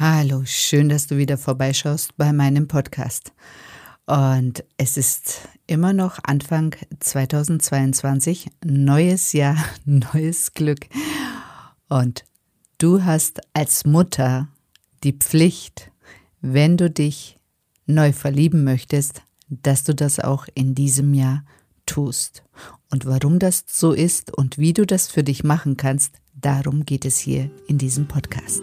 Hallo, 0.00 0.44
schön, 0.44 0.88
dass 0.88 1.08
du 1.08 1.16
wieder 1.16 1.36
vorbeischaust 1.36 2.16
bei 2.16 2.32
meinem 2.32 2.68
Podcast. 2.68 3.32
Und 4.06 4.62
es 4.76 4.96
ist 4.96 5.48
immer 5.66 5.92
noch 5.92 6.20
Anfang 6.22 6.76
2022, 7.00 8.48
neues 8.64 9.32
Jahr, 9.32 9.56
neues 9.84 10.54
Glück. 10.54 10.86
Und 11.88 12.24
du 12.78 13.02
hast 13.02 13.40
als 13.54 13.86
Mutter 13.86 14.46
die 15.02 15.14
Pflicht, 15.14 15.90
wenn 16.40 16.76
du 16.76 16.88
dich 16.88 17.36
neu 17.86 18.12
verlieben 18.12 18.62
möchtest, 18.62 19.22
dass 19.48 19.82
du 19.82 19.96
das 19.96 20.20
auch 20.20 20.46
in 20.54 20.76
diesem 20.76 21.12
Jahr 21.12 21.44
tust. 21.86 22.44
Und 22.92 23.04
warum 23.04 23.40
das 23.40 23.64
so 23.66 23.92
ist 23.92 24.32
und 24.32 24.58
wie 24.58 24.74
du 24.74 24.86
das 24.86 25.08
für 25.08 25.24
dich 25.24 25.42
machen 25.42 25.76
kannst, 25.76 26.14
darum 26.34 26.84
geht 26.84 27.04
es 27.04 27.18
hier 27.18 27.50
in 27.66 27.78
diesem 27.78 28.06
Podcast. 28.06 28.62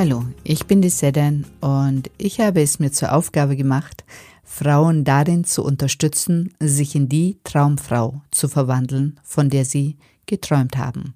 Hallo, 0.00 0.22
ich 0.44 0.64
bin 0.66 0.80
die 0.80 0.90
Sedan 0.90 1.44
und 1.60 2.08
ich 2.18 2.38
habe 2.38 2.62
es 2.62 2.78
mir 2.78 2.92
zur 2.92 3.12
Aufgabe 3.12 3.56
gemacht, 3.56 4.04
Frauen 4.44 5.02
darin 5.02 5.42
zu 5.42 5.64
unterstützen, 5.64 6.54
sich 6.60 6.94
in 6.94 7.08
die 7.08 7.38
Traumfrau 7.42 8.22
zu 8.30 8.46
verwandeln, 8.46 9.18
von 9.24 9.50
der 9.50 9.64
sie 9.64 9.96
geträumt 10.26 10.76
haben. 10.76 11.14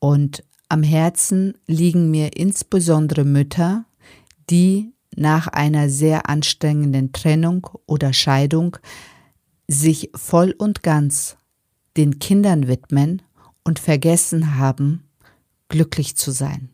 Und 0.00 0.42
am 0.68 0.82
Herzen 0.82 1.54
liegen 1.66 2.10
mir 2.10 2.36
insbesondere 2.36 3.24
Mütter, 3.24 3.84
die 4.50 4.92
nach 5.14 5.46
einer 5.46 5.88
sehr 5.88 6.28
anstrengenden 6.28 7.12
Trennung 7.12 7.68
oder 7.86 8.12
Scheidung 8.12 8.76
sich 9.68 10.10
voll 10.14 10.54
und 10.58 10.82
ganz 10.82 11.36
den 11.96 12.18
Kindern 12.18 12.66
widmen 12.66 13.22
und 13.62 13.78
vergessen 13.78 14.56
haben, 14.56 15.04
glücklich 15.68 16.16
zu 16.16 16.30
sein. 16.30 16.70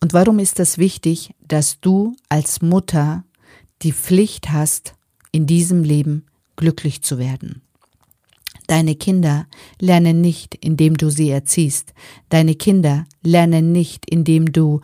Und 0.00 0.12
warum 0.12 0.38
ist 0.38 0.58
das 0.58 0.78
wichtig, 0.78 1.34
dass 1.46 1.80
du 1.80 2.16
als 2.28 2.62
Mutter 2.62 3.24
die 3.82 3.92
Pflicht 3.92 4.50
hast, 4.50 4.94
in 5.32 5.46
diesem 5.46 5.82
Leben 5.82 6.26
glücklich 6.56 7.02
zu 7.02 7.18
werden? 7.18 7.63
Deine 8.66 8.94
Kinder 8.94 9.46
lernen 9.80 10.20
nicht, 10.20 10.54
indem 10.54 10.96
du 10.96 11.10
sie 11.10 11.30
erziehst. 11.30 11.92
Deine 12.28 12.54
Kinder 12.54 13.06
lernen 13.22 13.72
nicht, 13.72 14.08
indem 14.08 14.52
du 14.52 14.80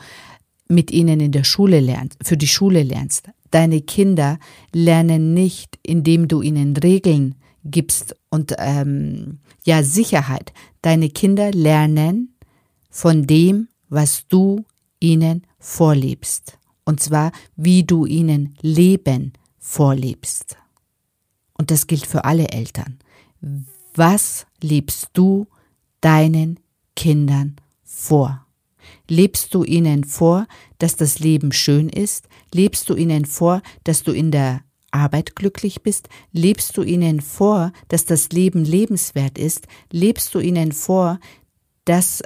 mit 0.68 0.90
ihnen 0.90 1.20
in 1.20 1.32
der 1.32 1.44
Schule 1.44 1.80
lernst, 1.80 2.18
für 2.22 2.36
die 2.36 2.48
Schule 2.48 2.82
lernst. 2.82 3.28
Deine 3.50 3.80
Kinder 3.80 4.38
lernen 4.72 5.34
nicht, 5.34 5.78
indem 5.82 6.28
du 6.28 6.42
ihnen 6.42 6.76
Regeln 6.76 7.34
gibst 7.64 8.14
und 8.30 8.54
ähm, 8.58 9.40
ja 9.64 9.82
Sicherheit. 9.82 10.52
Deine 10.82 11.10
Kinder 11.10 11.50
lernen 11.50 12.34
von 12.90 13.26
dem, 13.26 13.68
was 13.88 14.26
du 14.28 14.64
ihnen 15.00 15.46
vorlebst. 15.58 16.58
Und 16.84 17.00
zwar, 17.00 17.32
wie 17.56 17.84
du 17.84 18.06
ihnen 18.06 18.56
Leben 18.62 19.32
vorlebst. 19.58 20.56
Und 21.54 21.70
das 21.70 21.86
gilt 21.86 22.06
für 22.06 22.24
alle 22.24 22.48
Eltern. 22.48 22.98
Was 23.94 24.46
lebst 24.60 25.10
du 25.14 25.46
deinen 26.00 26.60
Kindern 26.96 27.56
vor? 27.82 28.46
Lebst 29.08 29.54
du 29.54 29.64
ihnen 29.64 30.04
vor, 30.04 30.46
dass 30.78 30.96
das 30.96 31.18
Leben 31.18 31.52
schön 31.52 31.88
ist? 31.88 32.28
Lebst 32.52 32.88
du 32.88 32.94
ihnen 32.94 33.24
vor, 33.24 33.62
dass 33.84 34.02
du 34.02 34.12
in 34.12 34.30
der 34.30 34.62
Arbeit 34.90 35.36
glücklich 35.36 35.82
bist? 35.82 36.08
Lebst 36.32 36.76
du 36.76 36.82
ihnen 36.82 37.20
vor, 37.20 37.72
dass 37.88 38.04
das 38.04 38.30
Leben 38.30 38.64
lebenswert 38.64 39.38
ist? 39.38 39.66
Lebst 39.90 40.34
du 40.34 40.40
ihnen 40.40 40.72
vor, 40.72 41.18
dass 41.84 42.22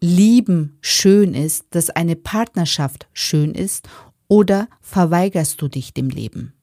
Lieben 0.00 0.78
schön 0.80 1.34
ist, 1.34 1.66
dass 1.70 1.90
eine 1.90 2.16
Partnerschaft 2.16 3.06
schön 3.12 3.54
ist, 3.54 3.88
oder 4.26 4.68
verweigerst 4.80 5.60
du 5.60 5.68
dich 5.68 5.92
dem 5.92 6.08
Leben? 6.08 6.54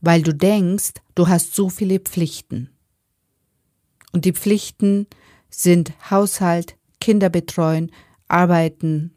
Weil 0.00 0.22
du 0.22 0.34
denkst, 0.34 0.94
du 1.14 1.28
hast 1.28 1.54
so 1.54 1.68
viele 1.68 2.00
Pflichten. 2.00 2.70
Und 4.12 4.24
die 4.24 4.32
Pflichten 4.32 5.06
sind 5.50 5.92
Haushalt, 6.10 6.76
Kinder 7.00 7.28
betreuen, 7.28 7.90
arbeiten, 8.28 9.12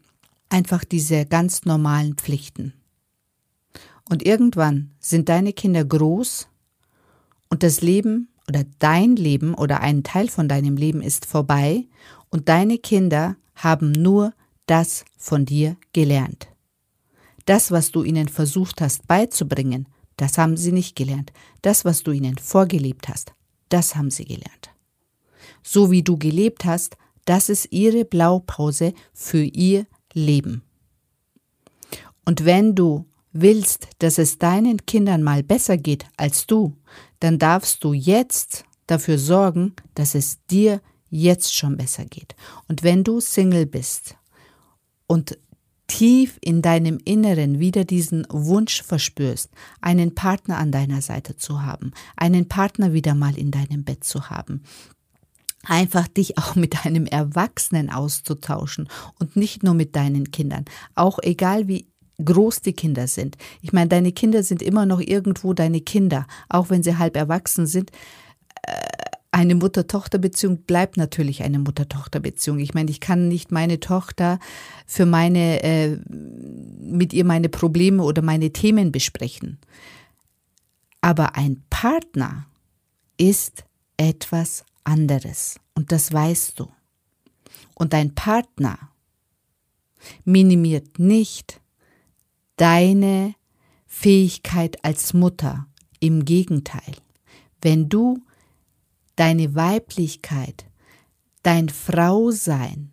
einfach 0.48 0.84
diese 0.84 1.26
ganz 1.26 1.64
normalen 1.64 2.14
Pflichten. 2.14 2.74
Und 4.08 4.24
irgendwann 4.24 4.90
sind 4.98 5.28
deine 5.28 5.52
Kinder 5.52 5.84
groß 5.84 6.48
und 7.48 7.62
das 7.62 7.80
Leben 7.80 8.28
oder 8.48 8.64
dein 8.78 9.16
Leben 9.16 9.54
oder 9.54 9.80
ein 9.80 10.02
Teil 10.02 10.28
von 10.28 10.48
deinem 10.48 10.76
Leben 10.76 11.00
ist 11.00 11.24
vorbei 11.24 11.86
und 12.30 12.48
deine 12.48 12.78
Kinder 12.78 13.36
haben 13.54 13.92
nur 13.92 14.34
das 14.66 15.04
von 15.16 15.44
dir 15.46 15.76
gelernt. 15.92 16.48
Das, 17.46 17.70
was 17.70 17.90
du 17.90 18.02
ihnen 18.02 18.28
versucht 18.28 18.80
hast 18.80 19.06
beizubringen, 19.06 19.88
das 20.16 20.38
haben 20.38 20.56
sie 20.56 20.72
nicht 20.72 20.96
gelernt. 20.96 21.32
Das, 21.62 21.84
was 21.84 22.02
du 22.02 22.12
ihnen 22.12 22.38
vorgelebt 22.38 23.08
hast, 23.08 23.32
das 23.68 23.96
haben 23.96 24.10
sie 24.10 24.24
gelernt. 24.24 24.70
So 25.62 25.90
wie 25.90 26.02
du 26.02 26.16
gelebt 26.16 26.64
hast, 26.64 26.96
das 27.24 27.48
ist 27.48 27.68
ihre 27.72 28.04
Blaupause 28.04 28.94
für 29.12 29.42
ihr 29.42 29.86
Leben. 30.12 30.62
Und 32.24 32.44
wenn 32.44 32.74
du 32.74 33.06
willst, 33.32 33.88
dass 33.98 34.18
es 34.18 34.38
deinen 34.38 34.86
Kindern 34.86 35.22
mal 35.22 35.42
besser 35.42 35.76
geht 35.76 36.06
als 36.16 36.46
du, 36.46 36.76
dann 37.20 37.38
darfst 37.38 37.82
du 37.82 37.92
jetzt 37.92 38.64
dafür 38.86 39.18
sorgen, 39.18 39.74
dass 39.94 40.14
es 40.14 40.38
dir 40.46 40.80
jetzt 41.10 41.54
schon 41.54 41.76
besser 41.76 42.04
geht. 42.04 42.34
Und 42.68 42.82
wenn 42.82 43.04
du 43.04 43.20
Single 43.20 43.66
bist 43.66 44.16
und 45.06 45.38
tief 45.86 46.38
in 46.40 46.62
deinem 46.62 46.98
Inneren 47.04 47.58
wieder 47.58 47.84
diesen 47.84 48.26
Wunsch 48.30 48.82
verspürst, 48.82 49.50
einen 49.80 50.14
Partner 50.14 50.58
an 50.58 50.72
deiner 50.72 51.02
Seite 51.02 51.36
zu 51.36 51.62
haben, 51.62 51.92
einen 52.16 52.48
Partner 52.48 52.92
wieder 52.92 53.14
mal 53.14 53.36
in 53.36 53.50
deinem 53.50 53.84
Bett 53.84 54.04
zu 54.04 54.30
haben, 54.30 54.62
einfach 55.64 56.08
dich 56.08 56.38
auch 56.38 56.54
mit 56.54 56.84
einem 56.84 57.06
Erwachsenen 57.06 57.90
auszutauschen 57.90 58.88
und 59.18 59.36
nicht 59.36 59.62
nur 59.62 59.74
mit 59.74 59.94
deinen 59.96 60.30
Kindern, 60.30 60.64
auch 60.94 61.18
egal 61.22 61.68
wie 61.68 61.86
groß 62.22 62.60
die 62.60 62.74
Kinder 62.74 63.06
sind. 63.08 63.36
Ich 63.60 63.72
meine, 63.72 63.88
deine 63.88 64.12
Kinder 64.12 64.42
sind 64.42 64.62
immer 64.62 64.86
noch 64.86 65.00
irgendwo 65.00 65.52
deine 65.52 65.80
Kinder, 65.80 66.26
auch 66.48 66.70
wenn 66.70 66.82
sie 66.82 66.96
halb 66.96 67.16
erwachsen 67.16 67.66
sind. 67.66 67.90
Eine 69.34 69.56
Mutter-Tochter-Beziehung 69.56 70.58
bleibt 70.58 70.96
natürlich 70.96 71.42
eine 71.42 71.58
Mutter-Tochter-Beziehung. 71.58 72.60
Ich 72.60 72.72
meine, 72.72 72.88
ich 72.92 73.00
kann 73.00 73.26
nicht 73.26 73.50
meine 73.50 73.80
Tochter 73.80 74.38
für 74.86 75.06
meine, 75.06 75.60
äh, 75.64 75.98
mit 76.06 77.12
ihr 77.12 77.24
meine 77.24 77.48
Probleme 77.48 78.04
oder 78.04 78.22
meine 78.22 78.52
Themen 78.52 78.92
besprechen. 78.92 79.58
Aber 81.00 81.34
ein 81.34 81.64
Partner 81.68 82.46
ist 83.16 83.64
etwas 83.96 84.64
anderes 84.84 85.58
und 85.74 85.90
das 85.90 86.12
weißt 86.12 86.60
du. 86.60 86.68
Und 87.74 87.92
dein 87.92 88.14
Partner 88.14 88.78
minimiert 90.24 91.00
nicht 91.00 91.60
deine 92.54 93.34
Fähigkeit 93.88 94.84
als 94.84 95.12
Mutter. 95.12 95.66
Im 95.98 96.24
Gegenteil, 96.24 96.94
wenn 97.62 97.88
du 97.88 98.22
deine 99.16 99.54
Weiblichkeit, 99.54 100.66
dein 101.42 101.68
Frausein, 101.68 102.90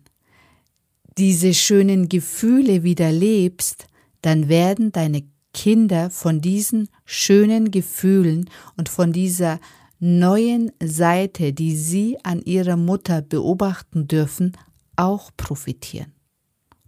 diese 1.18 1.54
schönen 1.54 2.08
Gefühle 2.08 2.82
wieder 2.82 3.12
lebst, 3.12 3.86
dann 4.22 4.48
werden 4.48 4.92
deine 4.92 5.24
Kinder 5.52 6.10
von 6.10 6.40
diesen 6.40 6.88
schönen 7.04 7.70
Gefühlen 7.70 8.48
und 8.76 8.88
von 8.88 9.12
dieser 9.12 9.60
neuen 9.98 10.72
Seite, 10.82 11.52
die 11.52 11.76
sie 11.76 12.18
an 12.24 12.40
ihrer 12.42 12.76
Mutter 12.76 13.22
beobachten 13.22 14.08
dürfen, 14.08 14.56
auch 14.96 15.30
profitieren. 15.36 16.12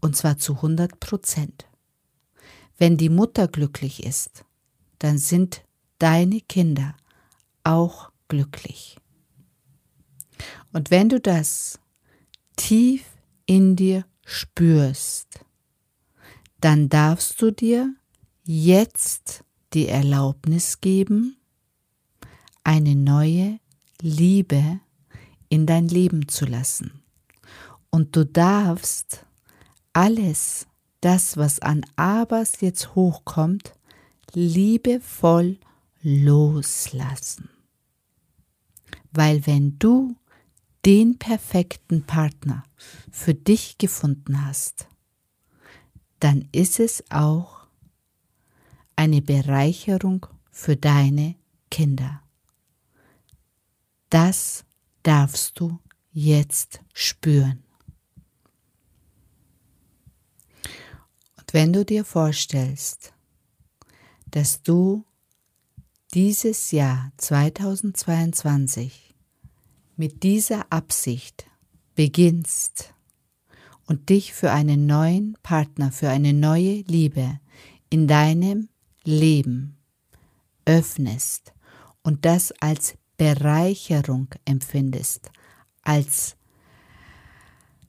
Und 0.01 0.17
zwar 0.17 0.39
zu 0.39 0.55
100 0.55 0.99
Prozent. 1.01 1.67
Wenn 2.77 2.97
die 2.97 3.09
Mutter 3.09 3.49
glücklich 3.49 4.05
ist, 4.05 4.45
dann 4.99 5.19
sind 5.19 5.63
deine 5.99 6.41
Kinder 6.41 6.97
auch 7.63 8.11
glücklich. 8.29 8.97
Und 10.75 10.91
wenn 10.91 11.09
du 11.09 11.21
das 11.21 11.79
tief 12.57 13.05
in 13.47 13.77
dir 13.77 14.05
spürst, 14.27 15.45
dann 16.61 16.89
darfst 16.89 17.41
du 17.41 17.53
dir 17.53 17.95
jetzt 18.43 19.45
die 19.73 19.87
Erlaubnis 19.87 20.81
geben, 20.81 21.37
eine 22.65 22.97
neue 22.97 23.61
Liebe 24.01 24.81
in 25.49 25.65
dein 25.65 25.87
Leben 25.87 26.27
zu 26.27 26.45
lassen. 26.45 27.05
Und 27.91 28.17
du 28.17 28.27
darfst 28.27 29.25
alles, 29.93 30.67
das, 31.01 31.37
was 31.37 31.61
an 31.61 31.87
Abers 31.95 32.63
jetzt 32.63 32.97
hochkommt, 32.97 33.75
liebevoll 34.33 35.59
loslassen. 36.03 37.49
Weil 39.13 39.47
wenn 39.47 39.79
du 39.79 40.17
den 40.85 41.19
perfekten 41.19 42.05
Partner 42.05 42.65
für 43.11 43.35
dich 43.35 43.79
gefunden 43.79 44.45
hast, 44.45 44.87
dann 46.21 46.49
ist 46.53 46.81
es 46.81 47.03
auch 47.11 47.67
eine 48.97 49.23
Bereicherung 49.23 50.27
für 50.51 50.77
deine 50.77 51.37
Kinder. 51.71 52.23
Das 54.11 54.65
darfst 55.03 55.59
du 55.59 55.81
jetzt 56.13 56.81
spüren. 56.93 57.65
Und 61.37 61.53
wenn 61.53 61.73
du 61.73 61.85
dir 61.85 62.05
vorstellst, 62.05 63.13
dass 64.31 64.63
du 64.63 65.05
dieses 66.13 66.71
Jahr 66.71 67.11
2022 67.17 69.14
mit 69.97 70.23
dieser 70.23 70.73
Absicht 70.73 71.47
beginnst 71.95 72.95
und 73.87 74.09
dich 74.09 74.33
für 74.35 74.51
einen 74.51 74.87
neuen 74.87 75.37
Partner, 75.43 75.93
für 75.93 76.09
eine 76.09 76.33
neue 76.33 76.83
Liebe 76.83 77.39
in 77.91 78.09
deinem 78.09 78.69
Leben 79.05 79.77
öffnest 80.65 81.53
und 82.03 82.25
das 82.25 82.53
als 82.61 82.97
Bereicherung 83.17 84.29
empfindest, 84.45 85.31
als 85.83 86.37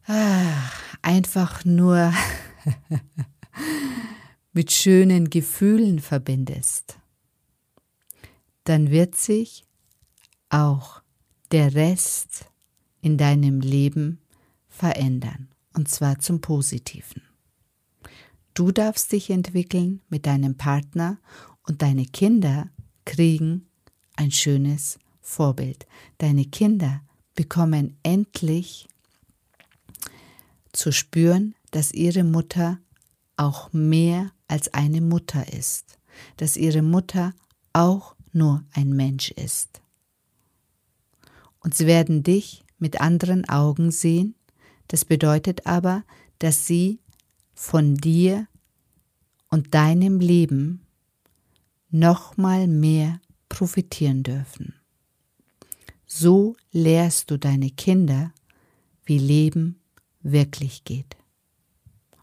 ah, 0.07 0.71
einfach 1.01 1.65
nur 1.65 2.13
mit 4.53 4.71
schönen 4.71 5.29
Gefühlen 5.29 5.99
verbindest, 5.99 6.99
dann 8.63 8.89
wird 8.89 9.15
sich 9.15 9.65
auch 10.49 11.01
der 11.55 11.73
Rest 11.73 12.47
in 12.99 13.17
deinem 13.17 13.61
Leben 13.61 14.19
verändern, 14.67 15.47
und 15.73 15.87
zwar 15.87 16.19
zum 16.19 16.41
Positiven. 16.41 17.21
Du 18.53 18.73
darfst 18.73 19.13
dich 19.13 19.29
entwickeln 19.29 20.01
mit 20.09 20.25
deinem 20.25 20.57
Partner 20.57 21.17
und 21.65 21.81
deine 21.81 22.07
Kinder 22.07 22.69
kriegen 23.05 23.67
ein 24.17 24.31
schönes 24.31 24.99
Vorbild. 25.21 25.87
Deine 26.17 26.43
Kinder 26.43 27.01
bekommen 27.35 27.95
endlich 28.03 28.89
zu 30.73 30.91
spüren, 30.91 31.55
dass 31.71 31.93
ihre 31.93 32.25
Mutter 32.25 32.79
auch 33.37 33.71
mehr 33.71 34.29
als 34.49 34.73
eine 34.73 34.99
Mutter 34.99 35.53
ist, 35.53 35.99
dass 36.35 36.57
ihre 36.57 36.81
Mutter 36.81 37.33
auch 37.71 38.13
nur 38.33 38.65
ein 38.73 38.89
Mensch 38.89 39.31
ist 39.31 39.81
und 41.65 41.73
sie 41.73 41.87
werden 41.87 42.21
dich 42.21 42.63
mit 42.77 43.01
anderen 43.01 43.49
Augen 43.49 43.89
sehen. 43.89 44.35
Das 44.87 45.03
bedeutet 45.03 45.65
aber, 45.65 46.03
dass 46.37 46.67
sie 46.67 46.99
von 47.55 47.95
dir 47.95 48.47
und 49.49 49.73
deinem 49.73 50.19
Leben 50.19 50.85
nochmal 51.89 52.67
mehr 52.67 53.19
profitieren 53.49 54.21
dürfen. 54.21 54.75
So 56.05 56.55
lehrst 56.71 57.31
du 57.31 57.39
deine 57.39 57.71
Kinder, 57.71 58.31
wie 59.03 59.17
Leben 59.17 59.79
wirklich 60.21 60.83
geht. 60.83 61.17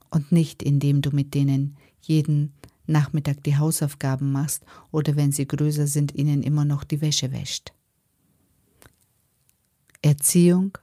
Und 0.08 0.30
nicht 0.30 0.62
indem 0.62 1.02
du 1.02 1.10
mit 1.10 1.34
denen 1.34 1.76
jeden 2.00 2.52
Nachmittag 2.86 3.42
die 3.42 3.56
Hausaufgaben 3.56 4.30
machst 4.30 4.64
oder 4.92 5.16
wenn 5.16 5.32
sie 5.32 5.48
größer 5.48 5.88
sind, 5.88 6.14
ihnen 6.14 6.44
immer 6.44 6.64
noch 6.64 6.84
die 6.84 7.00
Wäsche 7.00 7.32
wäscht. 7.32 7.72
Erziehung 10.02 10.76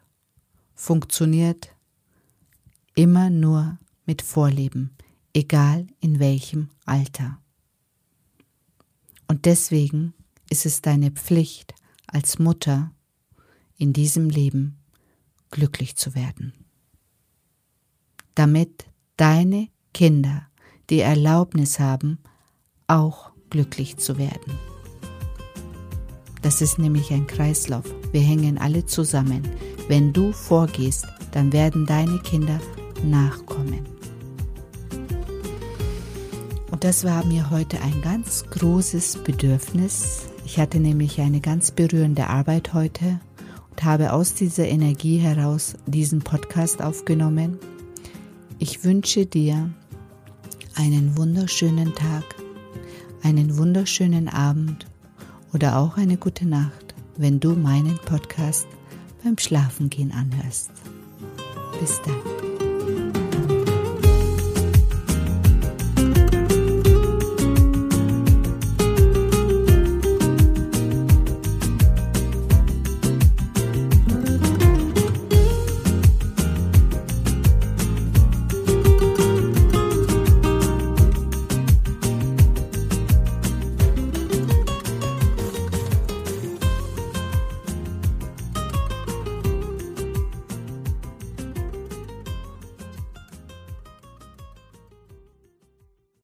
funktioniert 0.75 1.75
immer 2.95 3.29
nur 3.29 3.77
mit 4.05 4.21
Vorleben, 4.21 4.91
egal 5.33 5.87
in 5.99 6.19
welchem 6.19 6.69
Alter. 6.85 7.37
Und 9.27 9.45
deswegen 9.45 10.13
ist 10.49 10.65
es 10.65 10.81
deine 10.81 11.11
Pflicht 11.11 11.75
als 12.07 12.39
Mutter 12.39 12.91
in 13.77 13.93
diesem 13.93 14.29
Leben 14.29 14.77
glücklich 15.51 15.97
zu 15.97 16.15
werden, 16.15 16.53
damit 18.35 18.85
deine 19.17 19.67
Kinder 19.93 20.47
die 20.89 21.01
Erlaubnis 21.01 21.77
haben, 21.79 22.19
auch 22.87 23.31
glücklich 23.49 23.97
zu 23.97 24.17
werden. 24.17 24.57
Das 26.41 26.61
ist 26.61 26.79
nämlich 26.79 27.11
ein 27.11 27.27
Kreislauf. 27.27 27.98
Wir 28.11 28.21
hängen 28.21 28.57
alle 28.57 28.85
zusammen. 28.85 29.43
Wenn 29.87 30.13
du 30.13 30.31
vorgehst, 30.31 31.07
dann 31.31 31.53
werden 31.53 31.85
deine 31.85 32.19
Kinder 32.19 32.59
nachkommen. 33.03 33.85
Und 36.71 36.83
das 36.83 37.03
war 37.03 37.25
mir 37.25 37.49
heute 37.49 37.81
ein 37.81 38.01
ganz 38.01 38.45
großes 38.49 39.23
Bedürfnis. 39.23 40.27
Ich 40.45 40.59
hatte 40.59 40.79
nämlich 40.79 41.19
eine 41.19 41.41
ganz 41.41 41.71
berührende 41.71 42.27
Arbeit 42.27 42.73
heute 42.73 43.19
und 43.71 43.83
habe 43.83 44.13
aus 44.13 44.33
dieser 44.33 44.67
Energie 44.67 45.17
heraus 45.17 45.75
diesen 45.85 46.19
Podcast 46.19 46.81
aufgenommen. 46.81 47.59
Ich 48.59 48.83
wünsche 48.83 49.25
dir 49.25 49.69
einen 50.75 51.17
wunderschönen 51.17 51.93
Tag, 51.95 52.23
einen 53.23 53.57
wunderschönen 53.57 54.27
Abend 54.27 54.85
oder 55.53 55.77
auch 55.77 55.97
eine 55.97 56.17
gute 56.17 56.47
Nacht, 56.47 56.88
wenn 57.19 57.41
du 57.41 57.51
meinen 57.51 57.99
Podcast 58.05 58.65
beim 59.23 59.37
Schlafengehen 59.37 60.13
anhörst. 60.13 60.71
Bis 61.79 62.01
dann. 62.01 62.48